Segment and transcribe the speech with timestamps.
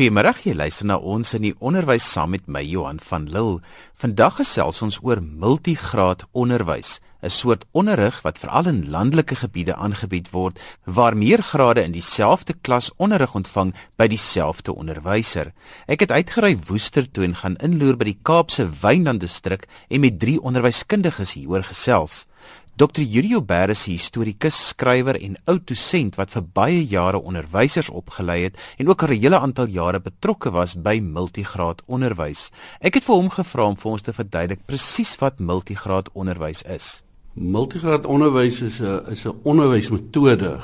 [0.00, 3.58] Goeiemôre, jy luister na ons in die onderwys saam met my Johan van Lille.
[4.00, 10.30] Vandag gesels ons oor multigraad onderwys, 'n soort onderrig wat veral in landelike gebiede aangebied
[10.32, 15.52] word waar meer grade in dieselfde klas onderrig ontvang by dieselfde onderwyser.
[15.86, 20.18] Ek het uitgery Woester toe en gaan inloer by die Kaapse Wynland distrik en met
[20.18, 22.26] drie onderwyskundiges hieroor gesels.
[22.80, 23.02] Dr.
[23.02, 28.88] Julio Berres, historikus, skrywer en oud dosent wat vir baie jare onderwysers opgelei het en
[28.88, 32.50] ook 'n hele aantal jare betrokke was by multigraad onderwys.
[32.80, 37.02] Ek het vir hom gevra om vir ons te verduidelik presies wat multigraad onderwys is.
[37.34, 40.60] Multigraad onderwys is 'n is 'n onderwysmetode.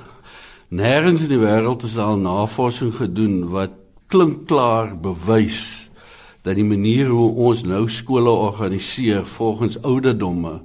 [0.70, 3.70] Nêrens in die wêreld is daar navorsing gedoen wat
[4.06, 5.90] klinkklaar bewys
[6.42, 10.60] dat die manier hoe ons nou skole organiseer volgens ouderdomme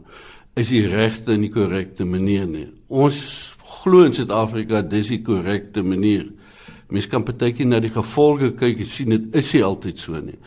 [0.55, 2.67] is die regte en die korrekte manier nie.
[2.87, 6.27] Ons glo in Suid-Afrika dis die korrekte manier.
[6.91, 10.37] Mens kan partykie na die gevolge kyk en sien dit is nie altyd so nie.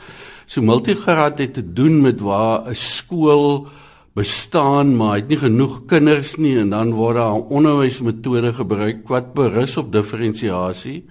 [0.47, 3.67] So multigraad het te doen met waar 'n skool
[4.15, 9.35] bestaan maar het nie genoeg kinders nie en dan word daar 'n onderwysmetode gebruik wat
[9.35, 11.05] berus op diferensiasie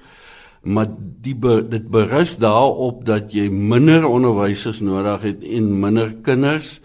[0.64, 0.88] maar
[1.22, 1.36] die
[1.70, 6.80] dit berus daarop dat jy minder onderwysers nodig het en minder kinders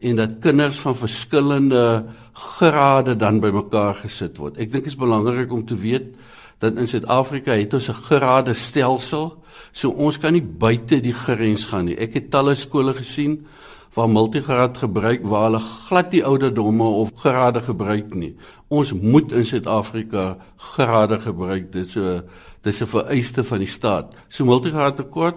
[0.00, 4.58] en dat kinders van verskillende grade dan bymekaar gesit word.
[4.60, 6.12] Ek dink dit is belangrik om te weet
[6.60, 11.64] dat in Suid-Afrika het ons 'n grade stelsel, so ons kan nie buite die grens
[11.64, 11.96] gaan nie.
[11.96, 13.46] Ek het talle skole gesien
[13.94, 18.36] waar multigraad gebruik waar hulle glad nie ouderdomme of grade gebruik nie.
[18.68, 21.72] Ons moet in Suid-Afrika grade gebruik.
[21.72, 22.22] Dit is 'n
[22.62, 24.14] dis 'n vereiste van die staat.
[24.28, 25.36] So multigraad tekort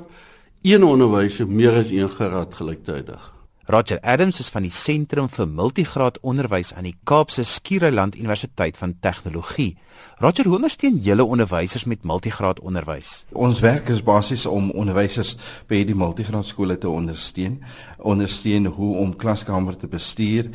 [0.62, 3.39] een onderwyser meer as een graad gelyktydig.
[3.70, 8.96] Roger Adams is van die Sentrum vir Multigraad Onderwys aan die Kaapse Skiereiland Universiteit van
[8.98, 9.76] Tegnologie.
[10.18, 13.28] Roger, hoe ondersteun julle onderwysers met multigraad onderwys?
[13.30, 15.36] Ons werk is basies om onderwysers
[15.70, 17.60] by die multigraad skole te ondersteun,
[18.02, 20.50] ondersteun hoe om klaskamer te bestuur,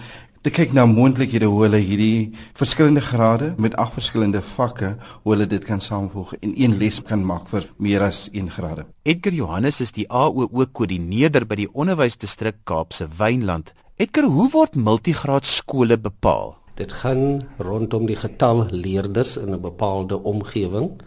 [0.44, 4.90] te kyk na moontlikhede hoe hulle hierdie verskillende grade met ag verskillende vakke
[5.22, 8.84] hoe hulle dit kan saamvoeg en een les kan maak vir meer as een grade.
[9.08, 13.72] Edgar Johannes is die AOO koördineerder by die onderwysdistrik Kaapse Wynland.
[13.96, 16.58] Edgar, hoe word multigraad skole bepaal?
[16.76, 21.00] Dit gaan rondom die getal leerders in 'n bepaalde omgewing.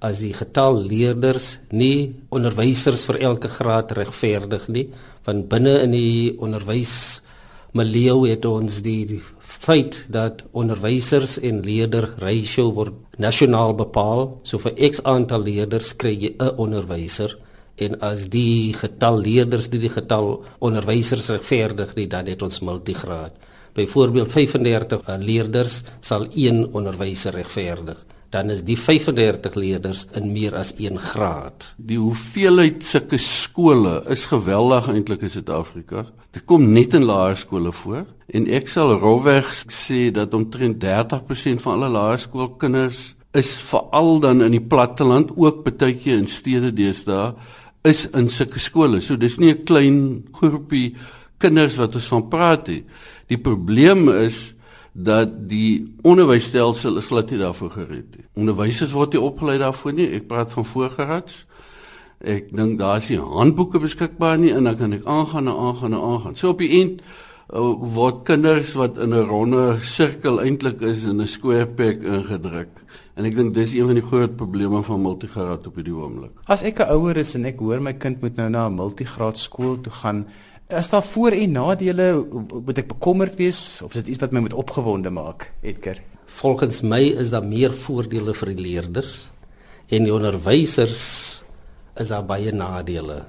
[0.00, 4.88] As die getal leerders nie onderwysers vir elke graad regverdig nie,
[5.22, 7.20] van binne in die onderwys
[7.76, 14.40] Maleo het ons die feit dat onderwysers en leerder ratio word nasionaal bepaal.
[14.42, 17.36] So vir X aantal leerders kry jy 'n onderwyser
[17.76, 23.32] en as die getal leerders die, die getal onderwysers regverdig, dan het ons multigraad.
[23.74, 30.74] Byvoorbeeld 35 leerders sal een onderwyser regverdig dan is die 35 leerders in meer as
[30.76, 31.72] 1 graad.
[31.76, 36.04] Die hoeveelheid sulke skole is geweldig eintlik in Suid-Afrika.
[36.36, 41.78] Dit kom net in laerskole voor en ek sal rowweg sê dat omtrent 30% van
[41.78, 47.32] alle laerskoolkinders is veral dan in die platteland ook partytjie in stede deesdae
[47.88, 49.00] is in sulke skole.
[49.00, 50.96] So dis nie 'n klein groepie
[51.38, 52.84] kinders wat ons van praat nie.
[53.28, 54.54] Die probleem is
[54.92, 58.26] dat die onderwysstelsel is glad nie daarvoor gereed nie.
[58.34, 60.08] Onderwysers word nie opgelei daarvoor nie.
[60.18, 61.44] Ek praat van voorgeraads.
[62.18, 65.94] Ek dink daar is nie handboeke beskikbaar nie en dan kan ek aangaan en aangaan
[65.94, 66.36] en aangaan.
[66.36, 67.02] So op die eind
[67.52, 72.68] uh, word kinders wat in 'n ronde sirkel eintlik is in 'n square peg ingedruk.
[73.14, 76.30] En ek dink dis een van die groot probleme van multigraad op hierdie oomblik.
[76.46, 79.38] As ek 'n ouer is en ek hoor my kind moet nou na 'n multigraad
[79.38, 80.26] skool toe gaan,
[80.68, 84.42] Is daar voor en nadele moet ek bekommerd wees of is dit iets wat my
[84.44, 85.96] moet opgewonde maak, Edgar?
[86.42, 89.14] Volgens my is daar meer voordele vir die leerders
[89.88, 91.06] en die onderwysers
[91.96, 93.22] is daar baie nadele.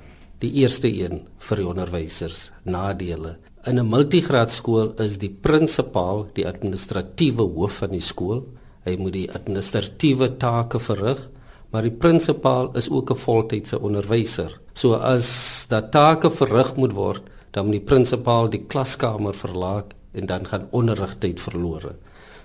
[0.44, 3.38] Die eerste een vir die onderwysers, nadele.
[3.63, 8.44] In 'n multigraadskool is die prinsipaal die administratiewe hoof van die skool.
[8.83, 11.29] Hy moet die administratiewe take verrig,
[11.71, 14.59] maar die prinsipaal is ook 'n voltydse onderwyser.
[14.80, 20.30] So as daardie take verrig moet word, dan moet die prinsipaal die klaskamer verlaat en
[20.30, 21.98] dan gaan onderrigtyd verlore.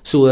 [0.02, 0.26] So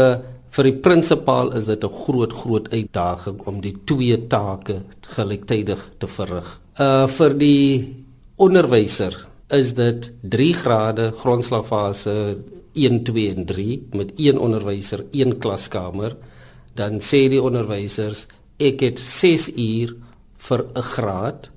[0.53, 4.81] vir die prinsipaal is dit 'n groot groot uitdaging om die twee take
[5.15, 6.59] gelyktydig te verrig.
[6.79, 7.95] Uh vir die
[8.35, 12.37] onderwyser is dit 3 grade grondslagfase
[12.73, 16.15] 1 2 en 3 met een onderwyser, een klaskamer.
[16.75, 18.27] Dan sê die onderwysers
[18.59, 19.95] ek het 6 uur
[20.37, 21.52] vir 'n graad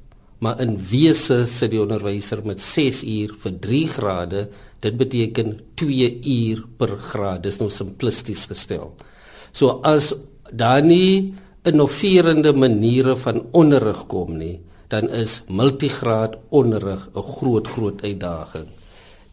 [0.47, 4.47] maar in wese sit die onderwyser met 6 uur vir 3 grade
[4.87, 8.95] dit beteken 2 uur per graad dis nou simplisties gestel
[9.51, 10.13] so as
[10.53, 11.35] daar nie
[11.67, 14.61] innoverende maniere van onderrig kom nie,
[14.93, 18.69] dan is multigraad onderrig 'n groot groot uitdaging.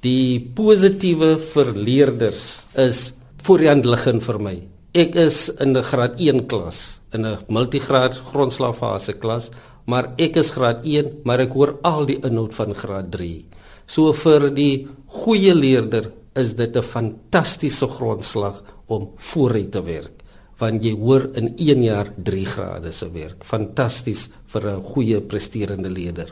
[0.02, 4.58] Die positiewe vir leerders is voorhandliggend vir my.
[4.94, 9.52] Ek is in 'n graad 1 klas, in 'n multigraad grondslagfase klas,
[9.86, 13.46] maar ek is graad 1, maar ek hoor al die inhoud van graad 3.
[13.88, 20.24] So vir die goeie leerder is dit 'n fantastiese grondslag om vooruit te werk
[20.64, 23.44] want jy hoor in 1 jaar 3 grade se werk.
[23.44, 26.30] Fantasties vir 'n goeie presterende leier.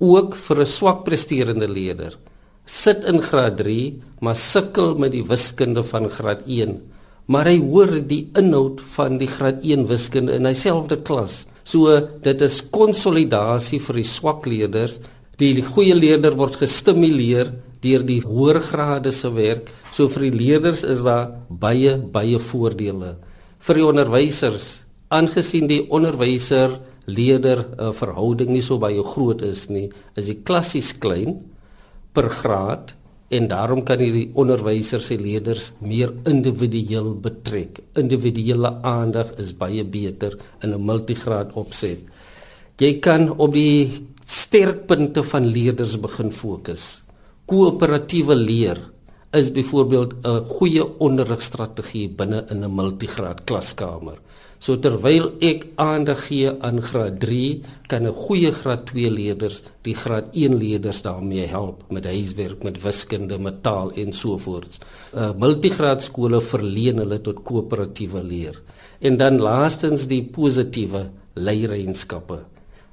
[0.00, 2.16] Ook vir 'n swak presterende leier.
[2.64, 6.82] Sit in graad 3, maar sukkel met die wiskunde van graad 1.
[7.26, 11.46] Maar hy hoor die inhoud van die graad 1 wiskunde in dieselfde klas.
[11.68, 14.98] So dit is konsolidasie vir die swak leerders.
[15.38, 17.52] Die, goeie leerder word gestimuleer
[17.84, 19.68] deur die hoër grade se werk.
[19.92, 23.16] So vir die leerders is daar baie baie voordele
[23.64, 24.68] vir die onderwysers
[25.14, 26.78] aangesien die onderwyser
[27.08, 29.88] leerder uh, verhouding nie so baie groot is nie
[30.18, 31.40] is die klassies klein
[32.14, 32.94] per graad
[33.28, 37.82] en daarom kan hierdie onderwysers se leerders meer individueel betrek.
[38.00, 42.00] Individuele aandag is baie beter in 'n multigraad opset.
[42.78, 47.02] Jy kan op die sterkpunte van leerders begin fokus.
[47.46, 48.78] Koöperatiewe leer
[49.32, 54.18] is byvoorbeeld 'n goeie onderrigstrategie binne in 'n multigraad klaskamer.
[54.58, 59.94] So terwyl ek aandag gee aan graad 3, kan 'n goeie graad 2 leerders die
[59.94, 64.78] graad 1 leerders daarmee help met huiswerk, met wiskunde, met taal en so voort.
[65.14, 68.62] uh, Multigraad skole verleen hulle tot koöperatiewe leer.
[69.00, 72.38] En dan laastens die positiewe leierskappe.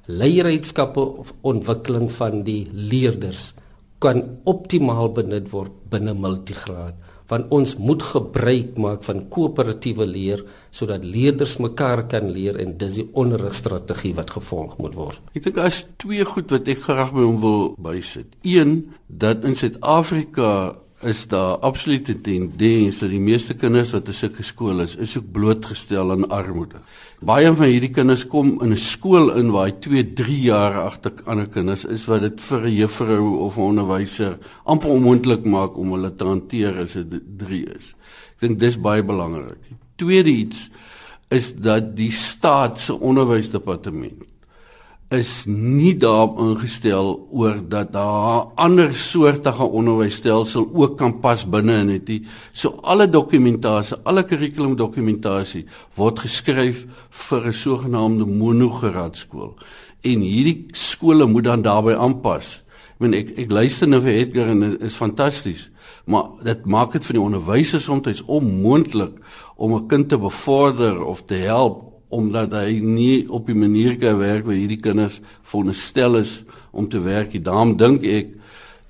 [0.06, 1.12] Leierskappe
[1.42, 3.54] ontwikkeling van die leerders
[4.02, 6.94] kan optimaal benut word binne multigraad
[7.30, 10.44] want ons moet gebruik maak van koöperatiewe leer
[10.74, 15.20] sodat leerders mekaar kan leer en dis die onderrigstrategie wat gevolg moet word.
[15.34, 18.30] Ek dink daar is twee goed wat ek graag by hom wil bysit.
[18.46, 24.44] Een dat in Suid-Afrika is daar absolute tendens dat die meeste kinders wat in sulke
[24.46, 26.80] skole is, is ook blootgestel aan armoede.
[27.20, 31.12] Baie van hierdie kinders kom in 'n skool in waar hy 2, 3 jaar agter
[31.26, 35.92] ander kinders is wat dit vir 'n juffrou of 'n onderwyser amper onmoontlik maak om
[35.92, 37.94] hulle te hanteer as dit 3 is.
[38.36, 39.60] Ek dink dis baie belangrik.
[39.96, 40.70] Tweede iets
[41.28, 44.24] is dat die staat se onderwysdepartement
[45.14, 51.92] is nie daarop ingestel oor dat daar ander soortige onderwysstelsel ook kan pas binne in
[52.04, 52.26] dit.
[52.52, 59.54] So alle dokumentasie, alle kurrikulumdokumentasie word geskryf vir 'n sogenaamde monogradskool.
[60.02, 62.64] En hierdie skole moet dan daarbey aanpas.
[62.94, 65.70] Ek meen ek ek luister nou vir Edgar en dit is fantasties,
[66.06, 69.12] maar dit maak dit vir die onderwysers soms onmoontlik
[69.56, 74.18] om 'n kind te bevorder of te help omdat hy nie op die manier kan
[74.20, 77.34] werk waar hierdie kinders veronderstel is om te werk.
[77.44, 78.34] Daarom dink ek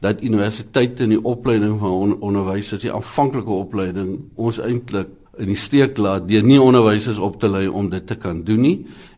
[0.04, 5.08] dat universiteite in die opleiding van on onderwysers, die aanvanklike opleiding, ons eintlik
[5.40, 8.62] in die steek laat deur nie onderwysers op te lei om dit te kan doen
[8.64, 8.76] nie.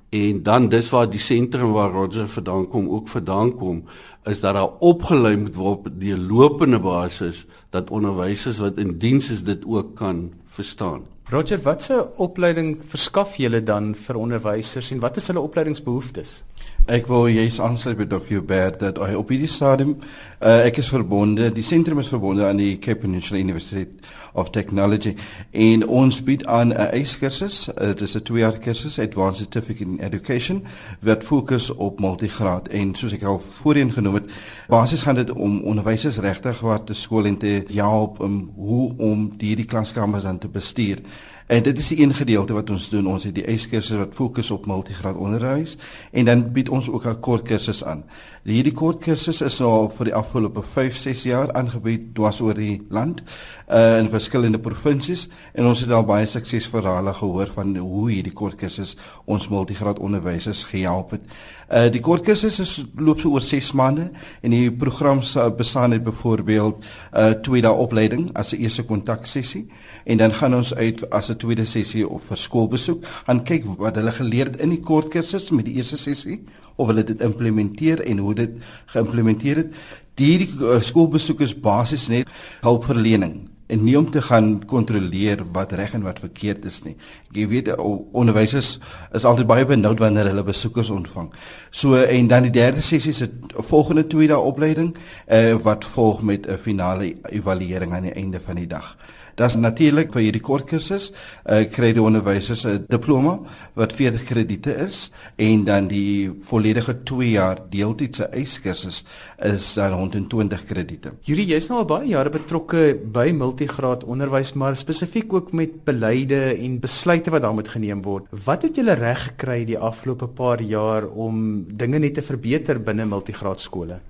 [0.08, 3.82] En dan dis waar die sentrum waar Roger vandaan kom ook vandaan kom
[4.24, 9.30] is dat daar opgelei moet word op die lopende basis dat onderwysers wat in diens
[9.30, 11.04] is dit ook kan verstaan.
[11.28, 16.42] Roger, watse opleiding verskaf julle dan vir onderwysers en wat is hulle opleidingsbehoeftes?
[16.88, 18.30] Ek wil juis aansluit by Dr.
[18.30, 22.56] Hubert dat hy op hierdie stadium uh, ek is verbonde, die sentrum is verbonde aan
[22.62, 23.84] die Cape Peninsula University
[24.32, 25.12] of Technology
[25.52, 27.68] en ons bied aan 'n eiskursus.
[27.76, 30.64] Dit is 'n 2 jaar kursus, Advanced Certificate in Education
[31.04, 34.32] wat fokus op multigraad en soos ek al voorheen genoem het,
[34.68, 39.32] basies gaan dit om onderwysers regtig wat te skool en te help om hoe om
[39.38, 41.04] hierdie klaskamers dan te bestuur.
[41.48, 43.06] En dit is die een gedeelte wat ons doen.
[43.08, 45.78] Ons het die eiskursus wat fokus op multigraad onderwys
[46.12, 48.04] en dan bied ons ook 'n kort kursus aan.
[48.44, 52.86] Hierdie kort kursus is al vir die afgelope 5, 6 jaar aangebied dwars oor die
[52.88, 53.22] land
[53.68, 58.54] uh, in verskillende provinsies en ons het al baie suksesverhale gehoor van hoe hierdie kort
[58.54, 61.22] kursus ons multigraad onderwysers gehelp het.
[61.68, 64.06] Uh, die kort kursus is loop so oor 6 maande
[64.40, 65.18] en die program
[65.56, 69.66] bestaan uit byvoorbeeld 'n uh, twee dae opleiding as 'n eerste kontaksessie
[70.04, 73.96] en dan gaan ons uit as 'n tweede sessie of vir skoolbesoek gaan kyk wat
[73.96, 76.40] hulle geleer het in die kort kursus met die eerste sessie
[76.76, 78.50] of hulle dit implementeer en hoe dit
[78.86, 79.70] geïmplementeer het.
[80.16, 82.28] Hierdie uh, skoolbesoek is basies net
[82.60, 86.94] hulpverlening en nie om te gaan kontroleer wat reg en wat verkeerd is nie.
[87.36, 88.78] Jy weet onderwysers
[89.16, 91.28] is altyd baie benoud wanneer hulle besoekers ontvang.
[91.70, 93.28] So en dan die derde sessie se
[93.70, 98.56] volgende twee dae opleiding uh, wat volg met 'n finale evaluering aan die einde van
[98.56, 98.96] die dag.
[99.38, 101.12] Daar's natuurlik vir hierdie kort kursus,
[101.46, 103.38] uh, kry die onderwysers 'n diploma
[103.78, 109.04] wat 40 krediete is en dan die volledige 2 jaar deeltydse eiskursus
[109.38, 111.12] is dan 120 krediete.
[111.22, 116.58] Julie, jy's nou al baie jare betrokke by multigraad onderwys, maar spesifiek ook met beleide
[116.58, 118.26] en besluite wat daar moet geneem word.
[118.44, 123.06] Wat het julle reg gekry die afgelope paar jaar om dinge net te verbeter binne
[123.06, 124.00] multigraad skole?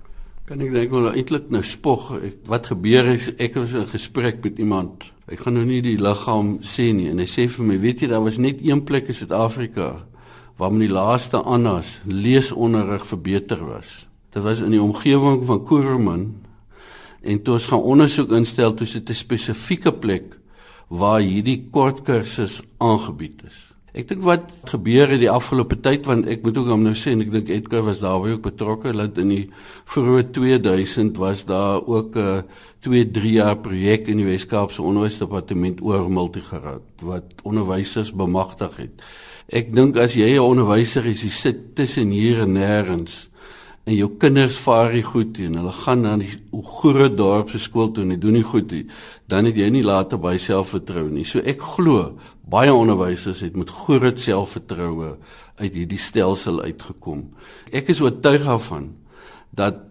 [0.49, 4.39] Kan ek dink wel eintlik nou spog ek, wat gebeur is ek was in gesprek
[4.41, 5.03] met iemand.
[5.29, 8.07] Ek gaan nou nie die liggaam sê nie en hy sê vir my, weet jy
[8.09, 9.91] daar was net een plek in Suid-Afrika
[10.57, 14.07] waar met die laaste annas leesonderrig verbeter was.
[14.33, 16.25] Dit was in die omgewing van Kuruman
[17.21, 20.33] en toe ons gaan ondersoek instel toe sit 'n spesifieke plek
[20.89, 23.68] waar hierdie kort kursus aangebied is.
[23.89, 27.15] Ek dink wat gebeur het die afgelope tyd want ek moet ook hom nou sê
[27.15, 29.45] en ek dink Edgar was daarbey ook betrokke dat in die
[29.89, 32.43] vroeë 2000 was daar ook 'n
[32.85, 39.01] 2-3 jaar projek in die Wes-Kaapse Onderwysdepartement oor multigraad wat onderwysers bemagtig het.
[39.49, 43.29] Ek dink as jy 'n onderwyser is, jy sit tussen hier en nêrens
[43.85, 47.59] en jou kinders vaar nie goed nie en hulle gaan na die groot dorp se
[47.59, 48.85] skool toe en hulle doen nie goed nie,
[49.27, 51.25] dan het jy nie later baie selfvertroue nie.
[51.25, 52.19] So ek glo
[52.49, 55.15] baie onderwysers het met groot selfvertroue
[55.59, 57.27] uit hierdie stelsel uitgekom.
[57.71, 58.89] Ek is oortuig daarvan
[59.55, 59.85] dat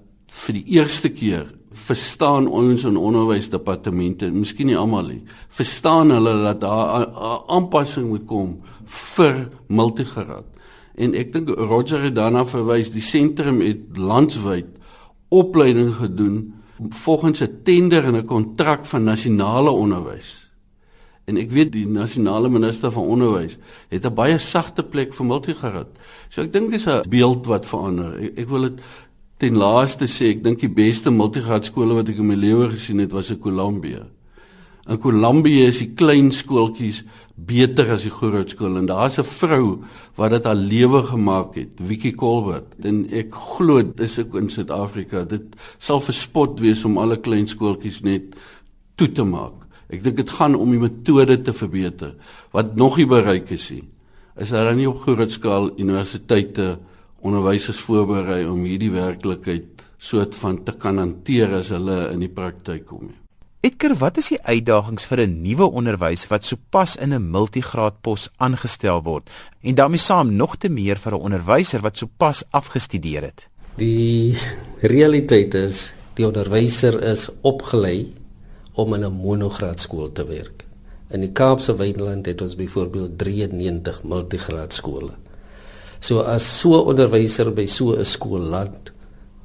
[0.44, 1.46] vir die eerste keer
[1.78, 5.22] verstaan ons in onderwysdepartemente, miskien nie almal nie,
[5.52, 10.44] verstaan hulle dat daar 'n aanpassing moet kom vir multigraad.
[10.96, 14.66] En ek dink Roger het daarna verwys, die sentrum het landwyd
[15.28, 16.54] opleiding gedoen
[16.90, 20.47] volgens 'n tender en 'n kontrak van nasionale onderwys.
[21.28, 23.58] En ek weet die nasionale minister van onderwys
[23.92, 25.88] het 'n baie sagte plek vir multigraad.
[26.30, 28.16] So ek dink dis 'n beeld wat verander.
[28.22, 28.80] Ek, ek wil dit
[29.36, 32.98] ten laaste sê, ek dink die beste multigraad skole wat ek in my lewe gesien
[32.98, 34.06] het was in Columbia.
[34.88, 37.04] In Columbia is die klein skooltjies
[37.36, 39.84] beter as die groot skole en daar's 'n vrou
[40.16, 42.74] wat dit haar lewe gemaak het, Vicky Colbert.
[42.82, 45.24] En ek glo dis ook in Suid-Afrika.
[45.24, 48.34] Dit sal verspot wees om alle klein skooltjies net
[48.96, 49.67] toe te maak.
[49.88, 52.14] Ek dink dit gaan om die metode te verbeter.
[52.52, 53.84] Wat nog nie bereik is nie,
[54.36, 56.76] is dat daar nie op groot skaal universiteite
[57.24, 62.84] onderwysers voorberei om hierdie werklikheid soort van te kan hanteer as hulle in die praktyk
[62.86, 63.18] kom nie.
[63.66, 68.30] Edgar, wat is die uitdagings vir 'n nuwe onderwyser wat sopas in 'n multigraad pos
[68.38, 69.30] aangestel word
[69.62, 73.48] en daarmee saam nog te meer vir 'n onderwyser wat sopas afgestudeer het?
[73.76, 74.36] Die
[74.80, 78.14] realiteit is die onderwyser is opgelei
[78.78, 80.64] om in 'n monograad skool te werk.
[81.10, 85.12] In die Kaapse Wynland het ons byvoorbeeld 93 multigraad skole.
[86.00, 88.92] So as so 'n onderwyser by so 'n skool land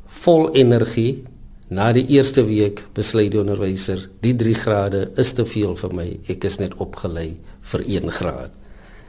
[0.06, 1.24] vol energie
[1.70, 6.20] na die eerste week besluit die onderwyser, die 3 grade is te veel vir my.
[6.28, 8.52] Ek is net opgelei vir 1 graad.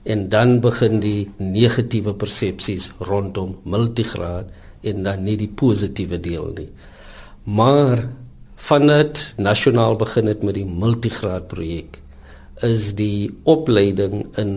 [0.05, 4.47] En dan begin die negatiewe persepsies rondom multigraad
[4.83, 6.69] en dan nie die positiewe deel nie.
[7.45, 8.09] Maar
[8.65, 11.99] van dit nasionaal begin het met die multigraad projek
[12.65, 14.55] is die opleiding in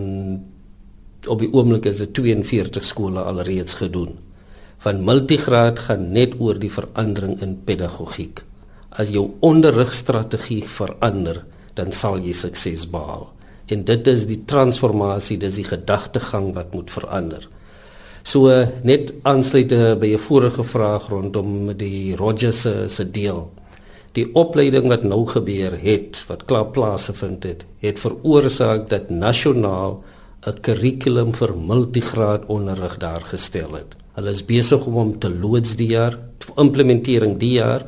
[1.28, 4.14] op die oomblik is dit 42 skole alreeds gedoen.
[4.84, 8.40] Van multigraad gaan net oor die verandering in pedagogiek.
[8.94, 11.42] As jou onderrigstrategie verander,
[11.74, 13.26] dan sal jy sukses behaal.
[13.68, 17.44] En dit is die transformasie, dis die gedagtegang wat moet verander.
[18.22, 18.48] So
[18.86, 23.50] net aansluit by 'n vorige vraag rondom die Rogers se deel
[24.16, 30.02] die opleiding wat nou gebeur het wat klaar plaasgevind het het veroorsaak dat nasionaal
[30.46, 33.96] 'n kurrikulum vir multigraad onderrig daar gestel het.
[34.14, 36.18] Hulle is besig om hom te loods die jaar,
[36.56, 37.84] implementering die jaar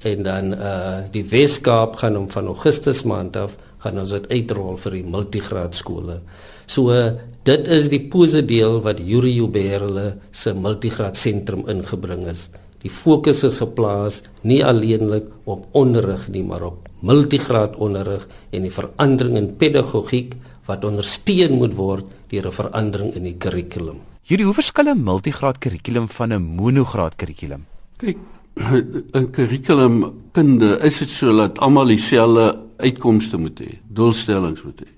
[0.00, 4.76] en dan uh die Weskaap gaan hom van Augustus maand af gaan ons dit uitrol
[4.76, 6.20] vir die multigraad skole.
[6.66, 7.12] So uh,
[7.44, 12.50] dit is die positiewe deel wat Yuri Uberle se multigraad sentrum ingebring het.
[12.80, 18.72] Die fokus is geplaas nie alleenlik op onderrig nie, maar op multigraad onderrig en die
[18.72, 20.34] verandering in pedagogiek
[20.68, 24.00] wat ondersteun moet word deur 'n verandering in die kurrikulum.
[24.24, 27.66] Hierdie hoe verskil 'n multigraad kurrikulum van 'n monograad kurrikulum?
[27.98, 28.18] Kyk,
[29.14, 34.88] 'n kurrikulum kunde is dit so dat almal dieselfde uitkomste moet hê, doelstellings moet hê.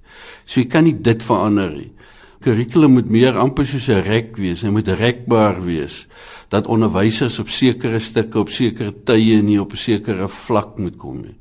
[0.45, 1.91] So jy kan nie dit verander nie.
[2.42, 6.06] Kurrikulum moet meer amper soos 'n rek wees, hy moet rekbaar wees
[6.50, 11.22] dat onderwysers op sekere stukke op sekere tye nie op 'n sekere vlak moet kom
[11.22, 11.37] nie.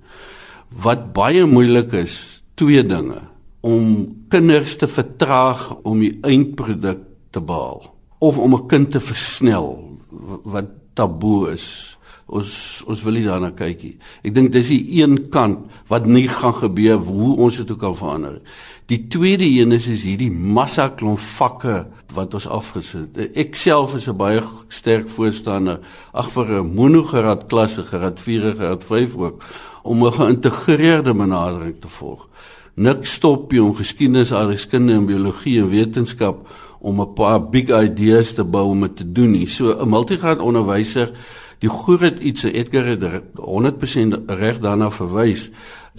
[0.69, 3.21] Wat baie moeilik is, twee dinge
[3.61, 6.99] om kinders te vertraag om die eindproduk
[7.31, 9.97] te behaal of om 'n kind te versnel
[10.43, 11.97] wat taboe is
[12.31, 13.95] Ons ons wil nie daarna kyk nie.
[14.23, 17.97] Ek dink dis die een kant wat nie gaan gebeur hoe ons dit ook kan
[17.99, 18.37] verander.
[18.91, 21.75] Die tweede een is is hierdie massa klomp vakke
[22.11, 23.15] wat ons afgesit.
[23.39, 25.79] Ek self is 'n baie sterk voorstander
[26.13, 29.43] ag vir 'n monograad klasse, graad 4, graad 5 ook
[29.83, 32.27] om 'n geïntegreerde benadering te volg.
[32.75, 36.47] Nik stop jy om geskiedenis, aardrykskunde en biologie en wetenskap
[36.81, 39.47] om 'n paar big ideas te bou om dit te doen nie.
[39.47, 41.11] So 'n multigraad onderwyser,
[41.61, 43.03] die groot iets Edgar het
[43.37, 45.49] 100% reg daarna verwys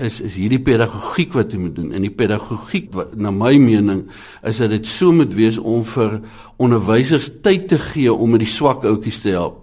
[0.00, 1.90] is is hierdie pedagogiek wat jy moet doen.
[1.92, 4.06] En die pedagogiek wat na my mening
[4.42, 6.20] is dat dit so moet wees om vir
[6.62, 9.60] onderwysers tyd te gee om met die swak ouetjies te help.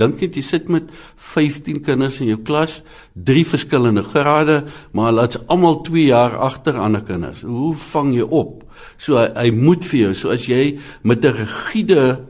[0.00, 2.80] Dink net jy sit met 15 kinders in jou klas,
[3.14, 7.42] drie verskillende grade, maar laat almal 2 jaar agter ander kinders.
[7.42, 8.62] Hoe vang jy op?
[9.00, 12.20] So hy, hy moet vir jou, so as jy met 'n rigiede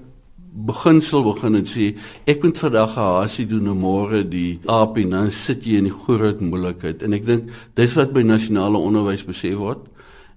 [0.52, 1.92] beginsel begin en sê
[2.26, 5.85] ek moet vandag 'n hasie doen en môre die aap en dan sit jy in
[5.85, 9.87] die groot moeilikheid en ek dink dis wat by nasionale onderwys besef word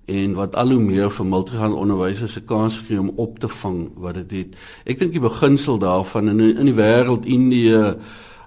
[0.05, 3.89] en wat al hoe meer vir multigraad onderwysers se kans gee om op te vang
[3.95, 4.55] wat dit het.
[4.85, 7.95] Ek dink die beginsel daarvan in in die wêreld Indië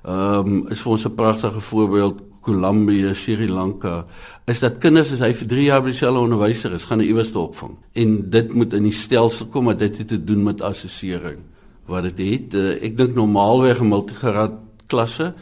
[0.04, 4.06] ehm um, is vir ons 'n pragtige voorbeeld Kolumbie, Sri Lanka
[4.46, 7.32] is dat kinders as hy vir 3 jaar by dieselfde onderwyser is, gaan hy iewers
[7.32, 7.74] te opvang.
[7.92, 11.42] En dit moet in die stelsel kom wat dit het te doen met assessering
[11.86, 12.54] wat dit het.
[12.54, 15.34] Uh, ek dink normaalweg 'n multigraad klasse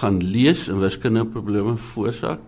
[0.00, 2.40] gaan lees en wiskundige probleme veroorsaak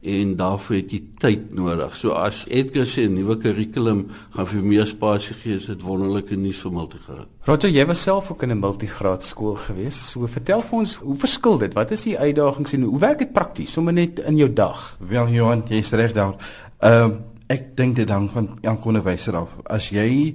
[0.00, 1.96] en daarvoor het jy tyd nodig.
[1.96, 6.36] So as Edgar sê 'n nuwe kurrikulum gaan vir meer spasie gee, is dit wonderlike
[6.36, 7.26] nuus vir multigraad.
[7.44, 10.10] Roger, jy was self ook in 'n multigraad skool gewees.
[10.10, 11.74] So vertel vir ons, hoe verskil dit?
[11.74, 14.96] Wat is die uitdagings en hoe werk dit prakties sommer net in jou dag?
[15.00, 16.36] Wel Johan, jy's reg daar.
[16.78, 17.16] Ehm uh,
[17.50, 19.56] ek dink dit hang van elke onderwyser af.
[19.66, 20.34] As jy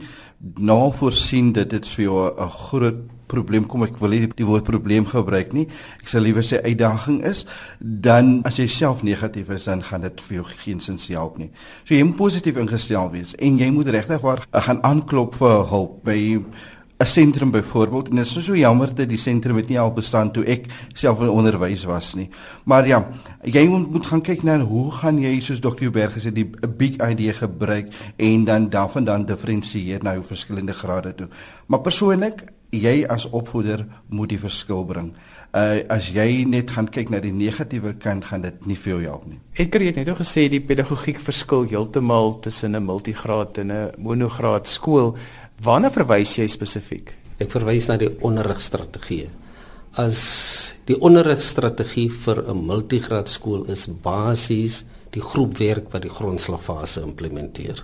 [0.53, 4.63] nou voorsien dat dit vir jou 'n groot probleem kom ek wil nie die woord
[4.63, 5.67] probleem gebruik nie
[6.01, 7.45] ek sal liewer sê uitdaging is
[7.79, 11.49] dan as jy self negatief is dan gaan dit vir jou geen sin help nie.
[11.83, 16.03] So jy moet positief ingestel wees en jy moet regtig waar gaan aanklop vir hulp
[16.03, 16.43] by
[16.97, 20.31] 'n sentrum byvoorbeeld en dit is so jammer dat die sentrum het nie al bestaan
[20.31, 22.29] toe ek self in onderwys was nie.
[22.63, 23.09] Maar ja,
[23.43, 25.91] jy moet, gaan kyk na hoe gaan jy soos Dr.
[25.91, 31.15] Berg gesê die big idea gebruik en dan daarvan dan diferensieer na jou verskillende grade
[31.15, 31.27] toe.
[31.67, 35.13] Maar persoonlik, jy as opvoeder moet die verskil bring.
[35.55, 39.25] Uh as jy net gaan kyk na die negatiewe kant, gaan dit nie jou help
[39.27, 39.39] nie.
[39.55, 44.67] Edgar het net ook gesê die pedagogiek verskil heeltemal tussen 'n multigraad en 'n monograad
[44.67, 45.15] skool.
[45.63, 47.13] Waarna verwys jy spesifiek?
[47.39, 49.29] Ek verwys na die onderrigstrategie.
[49.95, 50.19] As
[50.89, 57.83] die onderrigstrategie vir 'n multigraad skool is basies die groepwerk wat die grondslagfase implementeer.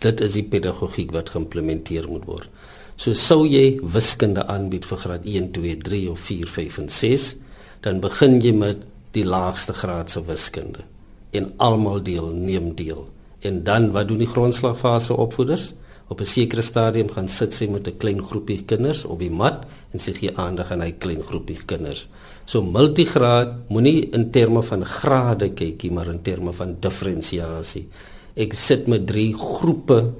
[0.00, 2.48] Dit is die pedagogiek wat geïmplementeer moet word.
[2.96, 7.36] So sou jy wiskunde aanbied vir graad 1, 2, 3 of 4, 5 en 6,
[7.82, 8.82] dan begin jy met
[9.12, 10.82] die laagste graad se wiskunde
[11.32, 13.06] en almal deel neem deel.
[13.40, 15.74] En dan wat doen die grondslagfase opvoeders?
[16.08, 19.64] Op 'n sekere stadium gaan sit sy met 'n klein groepie kinders op die mat
[19.92, 22.08] en sy gee aandag aan hy klein groepie kinders.
[22.44, 27.86] So multigraad moenie in terme van grade kykie maar in terme van diferensiasie.
[28.36, 30.12] Ek sit met drie groepe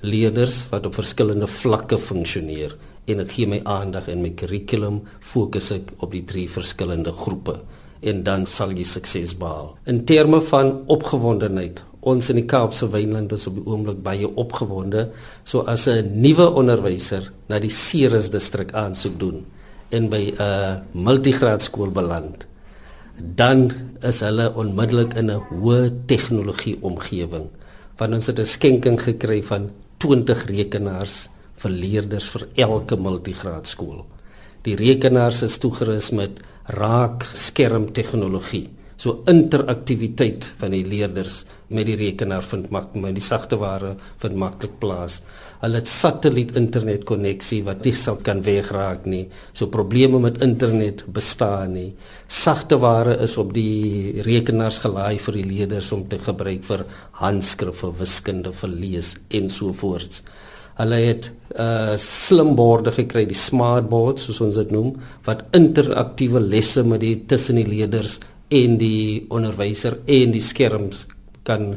[0.00, 2.76] leerders wat op verskillende vlakke funksioneer
[3.06, 7.60] en ek gee my aandag en my kurrikulum fokus ek op die drie verskillende groepe
[8.00, 9.74] en dan sal jy sukses behaal.
[9.86, 15.10] In terme van opgewondenheid, ons in die Kaapse Wynland is op die oomblik baie opgewonde.
[15.44, 19.44] So as 'n nuwe onderwyser na die Ceres distrik aansoek doen
[19.90, 22.46] en by 'n multigraad skool beland
[23.20, 23.70] dan
[24.02, 27.48] is hulle onmiddellik in 'n hoë tegnologie omgewing
[27.98, 34.06] want ons het 'n skenking gekry van 20 rekenaars vir leerders vir elke multigraad skool
[34.62, 36.30] die rekenaars is toegerus met
[36.64, 38.68] raak skerm tegnologie
[39.00, 44.36] so interaktiwiteit van die leerders met die rekenaar vind mak met die sagte ware vind
[44.36, 45.20] maklik plaas.
[45.62, 49.22] Hulle het satelliet internet koneksie wat nie sou kan wegraak nie.
[49.56, 51.88] So probleme met internet bestaan nie.
[52.28, 56.84] Sagte ware is op die rekenaars gelaai vir die leerders om te gebruik vir
[57.22, 60.20] handskrif vir wiskunde vir lees en so voort.
[60.80, 64.92] Hulle het uh slim borde gekry, die smart boards soos ons dit noem,
[65.26, 71.06] wat interaktiewe lesse met die tussen die leerders en die onderwyser en die skerms
[71.46, 71.76] kan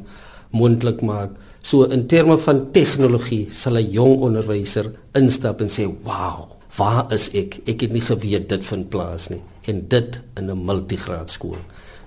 [0.54, 1.38] moontlik maak.
[1.64, 7.30] So in terme van tegnologie sal 'n jong onderwyser instap en sê, "Wow, waar is
[7.34, 7.62] ek?
[7.66, 11.58] Ek het nie geweet dit vind plaas nie." En dit in 'n multigraad skool.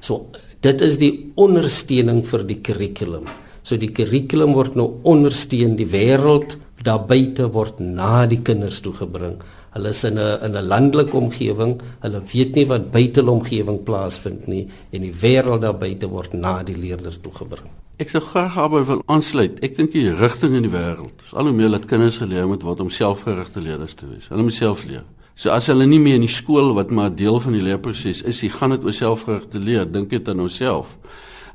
[0.00, 0.26] So
[0.61, 3.26] dit is die ondersteuning vir die kurrikulum.
[3.62, 8.92] So die kurrikulum word nou ondersteun die wêreld daar buite word na die kinders toe
[8.92, 9.40] gebring.
[9.77, 11.81] Hulle is in 'n in 'n landelike omgewing.
[12.01, 16.33] Hulle weet nie wat buite hulle omgewing plaasvind nie en die wêreld daar buite word
[16.33, 17.69] na die leerders toegebring.
[17.99, 19.61] Ek sou graag daarby wil aansluit.
[19.65, 22.62] Ek dink die rigting in die wêreld is al hoe meer dat kinders geleer moet
[22.62, 24.29] word om selfgerigte leerders te wees.
[24.29, 25.05] Hulle moet self leer.
[25.35, 28.41] So as hulle nie meer in die skool wat maar deel van die leerproses is,
[28.41, 30.97] jy gaan dit oor selfgerigte leer, dink dit aan jouself.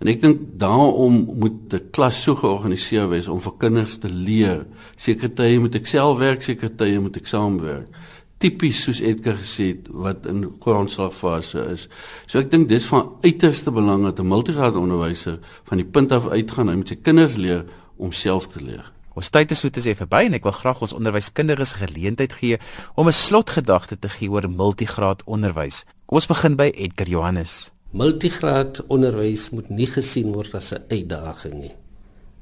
[0.02, 4.66] En ek dink daarom moet 'n klas so georganiseer wees om vir kinders te leer.
[4.96, 7.88] Sekere tye moet ek self werk, sekere tye moet ek saamwerk.
[8.38, 11.88] Tipies soos Edgar gesê het wat in grondslagfase is.
[12.26, 16.28] So ek dink dis van uiterste belang dat 'n multigraad onderwyser van die punt af
[16.28, 17.66] uitgaan en met sy kinders leer
[17.98, 18.92] om self te leer.
[19.14, 22.58] Ons tyd is so te sê verby en ek wil graag ons onderwyskundiges geleentheid gee
[22.96, 25.86] om 'n slotgedagte te gee oor multigraad onderwys.
[26.06, 27.72] Kom ons begin by Edgar Johannes.
[27.92, 31.76] Multigraad onderwys moet nie gesien word as 'n uitdaging nie.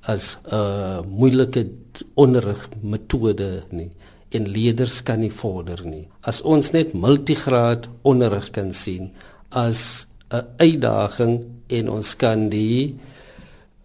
[0.05, 1.65] As 'n uh, moeilike
[2.13, 3.89] onderrigmetode nie
[4.29, 6.07] en leerders kan nie vorder nie.
[6.21, 9.09] As ons net multigraad onderrig kan sien
[9.49, 12.99] as 'n uitdaging en ons kan die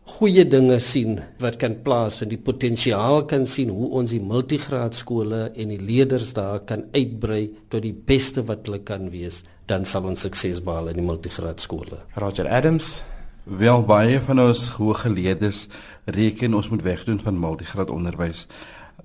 [0.05, 5.51] goeie dinge sien wat kan plaasvind, die potensiaal kan sien hoe ons die multigraad skole
[5.57, 10.05] en die leerders daar kan uitbrei tot die beste wat hulle kan wees dan sal
[10.05, 12.03] ons sukses behaal in die multigraad skole.
[12.21, 13.03] Roger Adams
[13.45, 15.67] Wel baie van ons hooggeleerdes
[16.05, 18.47] reken ons moet wegdoen van multigraad onderwys.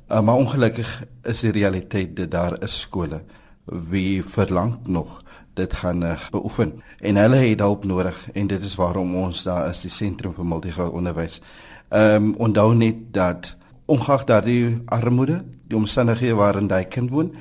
[0.08, 3.20] Uh, maar ongelukkig is die realiteit dat daar is skole
[3.66, 5.20] wie verlang nog
[5.54, 9.70] dit gaan uh, beoefen en hulle het hulp nodig en dit is waarom ons daar
[9.70, 11.42] is die sentrum vir multigraad onderwys.
[11.90, 17.36] Ehm um, onthou net dat ongeag daardie armoede, die omstandighede waarin daai kind woon,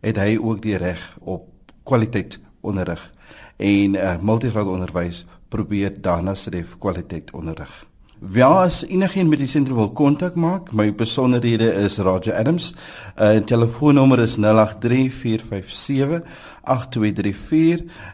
[0.00, 1.46] het hy ook die reg op
[1.84, 3.12] kwaliteit onderrig
[3.56, 7.90] en uh, multigraad onderwys probeer daarna streef kwaliteit onderrig.
[8.20, 12.76] Wie as enigiemand met die sentrum wil kontak maak, my besonderhede is Roger Adams.
[13.16, 14.44] Uh telefoonnommer is 0834578234.